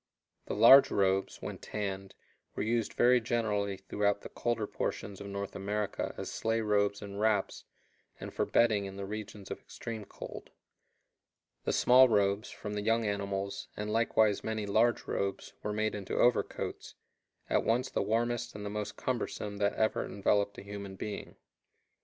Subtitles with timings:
[0.47, 2.15] The large robes, when tanned,
[2.55, 7.19] were used very generally throughout the colder portions of North America as sleigh robes and
[7.19, 7.65] wraps,
[8.19, 10.49] and for bedding in the regions of extreme cold.
[11.65, 16.15] The small robes, from the young animals, and likewise many large robes, were made into
[16.17, 16.95] overcoats,
[17.47, 21.35] at once the warmest and the most cumbersome that ever enveloped a human being.